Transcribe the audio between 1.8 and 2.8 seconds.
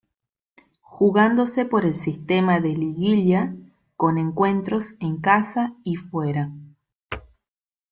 el sistema de